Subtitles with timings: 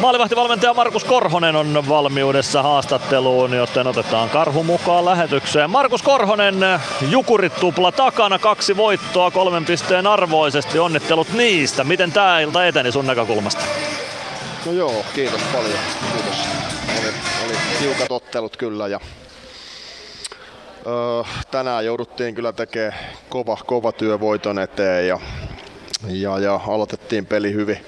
[0.00, 5.70] Maalivahtivalmentaja Markus Korhonen on valmiudessa haastatteluun, joten otetaan Karhu mukaan lähetykseen.
[5.70, 6.54] Markus Korhonen,
[7.10, 10.78] Jukurit tupla takana, kaksi voittoa kolmen pisteen arvoisesti.
[10.78, 11.84] Onnittelut niistä.
[11.84, 13.64] Miten tämä ilta eteni sun näkökulmasta?
[14.66, 15.78] No joo, kiitos paljon.
[16.12, 16.38] Kiitos.
[16.98, 17.12] Oli,
[17.46, 19.00] oli tiukat ottelut kyllä ja
[20.86, 25.18] öö, tänään jouduttiin kyllä tekemään kova, kova työ voiton eteen ja,
[26.08, 27.86] ja, ja aloitettiin peli hyvin,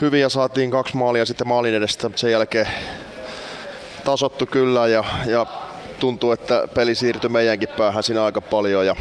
[0.00, 2.68] hyvin ja saatiin kaksi maalia sitten maalin edestä, sen jälkeen
[4.04, 5.46] tasottu kyllä ja, ja
[5.98, 8.96] tuntuu, että peli siirtyi meidänkin päähän siinä aika paljon ja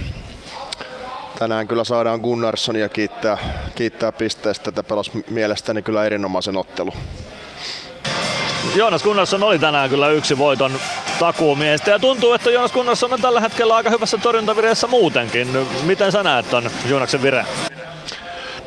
[1.39, 3.37] tänään kyllä saadaan Gunnarssonia kiittää,
[3.75, 6.93] kiittää pisteestä, että pelas mielestäni kyllä erinomaisen ottelu.
[8.75, 10.71] Joonas Gunnarsson oli tänään kyllä yksi voiton
[11.19, 15.67] takuumiestä ja tuntuu, että Joonas Gunnarsson on tällä hetkellä aika hyvässä torjuntavireessä muutenkin.
[15.83, 17.45] Miten sä näet ton Joonaksen vire?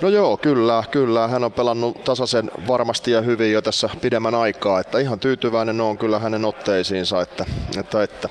[0.02, 1.28] No joo, kyllä, kyllä.
[1.28, 4.80] Hän on pelannut tasaisen varmasti ja hyvin jo tässä pidemmän aikaa.
[4.80, 7.44] Että ihan tyytyväinen on kyllä hänen otteisiinsa, että,
[7.78, 8.28] että, että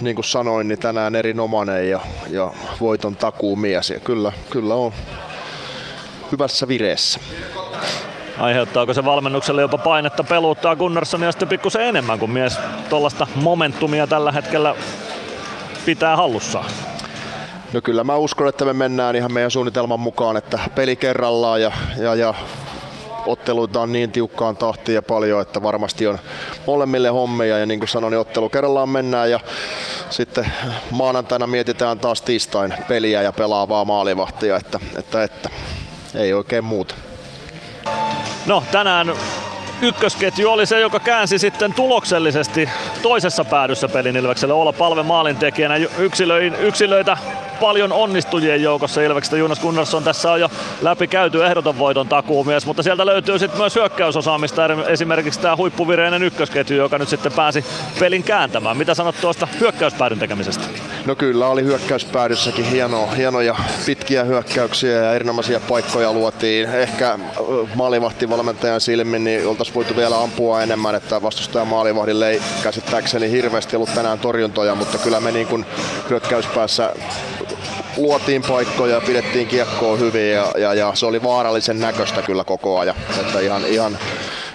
[0.00, 3.90] niin kuin sanoin, niin tänään erinomainen ja, ja voiton takuumies.
[3.90, 4.92] Ja kyllä, kyllä on
[6.32, 7.20] hyvässä vireessä.
[8.38, 14.32] Aiheuttaako se valmennukselle jopa painetta peluuttaa Gunnarssonia sitten pikkusen enemmän, kun mies tuollaista momentumia tällä
[14.32, 14.74] hetkellä
[15.84, 16.70] pitää hallussaan?
[17.72, 21.72] No kyllä mä uskon, että me mennään ihan meidän suunnitelman mukaan, että peli kerrallaan ja,
[21.96, 22.34] ja, ja
[23.26, 26.18] otteluita on niin tiukkaan tahtiin ja paljon, että varmasti on
[26.66, 29.40] molemmille hommia ja niin kuin sanoin, niin ottelu kerrallaan mennään ja
[30.10, 30.52] sitten
[30.90, 35.50] maanantaina mietitään taas tiistain peliä ja pelaavaa maalivahtia, että, että, että
[36.14, 36.94] ei oikein muuta.
[38.46, 39.12] No tänään
[39.82, 42.68] ykkösketju oli se, joka käänsi sitten tuloksellisesti
[43.02, 45.76] toisessa päädyssä pelin Ilvekselle olla palve maalintekijänä.
[45.98, 47.16] Yksilöin, yksilöitä
[47.60, 49.36] paljon onnistujien joukossa Ilveksestä.
[49.36, 50.50] Jonas Gunnarsson tässä on jo
[50.82, 56.76] läpi käyty ehdoton voiton takuumies, mutta sieltä löytyy sitten myös hyökkäysosaamista, esimerkiksi tämä huippuvireinen ykkösketju,
[56.76, 57.64] joka nyt sitten pääsi
[57.98, 58.76] pelin kääntämään.
[58.76, 60.64] Mitä sanot tuosta hyökkäyspäädyn tekemisestä?
[61.06, 63.56] No kyllä oli hyökkäyspäädyssäkin hieno, hienoja
[63.86, 66.68] pitkiä hyökkäyksiä ja erinomaisia paikkoja luotiin.
[66.68, 67.18] Ehkä
[67.74, 73.94] maalivahtivalmentajan silmin niin oltaisiin voitu vielä ampua enemmän, että vastustajan maalivahdille ei käsittääkseni hirveästi ollut
[73.94, 75.66] tänään torjuntoja, mutta kyllä me niin kuin
[76.10, 76.94] hyökkäyspäässä
[77.96, 82.78] luotiin paikkoja ja pidettiin kiekkoa hyvin ja, ja, ja, se oli vaarallisen näköistä kyllä koko
[82.78, 82.96] ajan.
[83.20, 83.98] Että ihan, ihan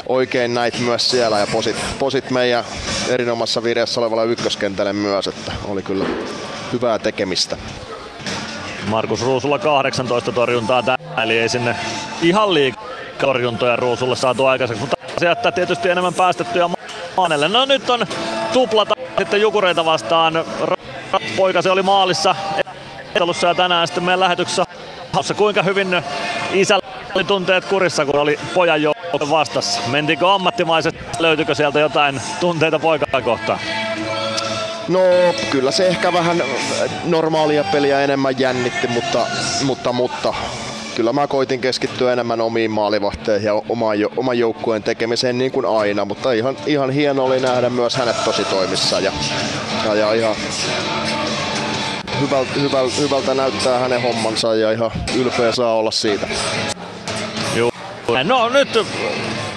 [0.09, 2.63] oikein näit myös siellä ja posit, posit meidän
[3.09, 6.05] erinomaisessa vireessä olevalle ykköskentälle myös, että oli kyllä
[6.73, 7.57] hyvää tekemistä.
[8.87, 11.75] Markus Ruusulla 18 torjuntaa tänään, eli ei sinne
[12.21, 12.87] ihan liikaa
[13.21, 16.69] torjuntoja Ruusulle saatu aikaiseksi, mutta se jättää tietysti enemmän päästettyjä
[17.17, 17.47] Maanelle.
[17.47, 18.07] No nyt on
[18.53, 20.45] tuplata sitten Jukureita vastaan.
[21.37, 22.35] Poika se oli maalissa
[23.07, 24.65] ottelussa ja tänään sitten meidän lähetyksessä
[25.37, 26.01] kuinka hyvin
[26.53, 26.79] isä
[27.15, 28.96] oli tunteet kurissa, kun oli pojan joukko
[29.29, 29.81] vastassa.
[29.87, 33.59] Mentiinkö ammattimaiset, löytyykö sieltä jotain tunteita poikaa kohtaan?
[34.87, 34.99] No
[35.49, 36.43] kyllä se ehkä vähän
[37.05, 39.27] normaalia peliä enemmän jännitti, mutta,
[39.63, 40.33] mutta, mutta
[40.95, 46.05] kyllä mä koitin keskittyä enemmän omiin maalivahteihin ja oman, oman joukkueen tekemiseen niin kuin aina,
[46.05, 49.11] mutta ihan, ihan hieno oli nähdä myös hänet tosi toimissa ja,
[49.85, 50.35] ja, ja ihan
[52.21, 56.27] hyvältä, hyvältä, hyvältä näyttää hänen hommansa ja ihan ylpeä saa olla siitä.
[58.07, 58.23] Joo.
[58.23, 58.79] No nyt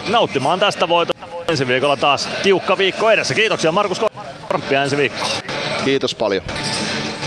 [0.09, 3.35] nauttimaan tästä voitosta ensi viikolla taas tiukka viikko edessä.
[3.35, 4.01] Kiitoksia Markus
[4.49, 5.27] Korppia ensi viikko.
[5.85, 6.43] Kiitos paljon.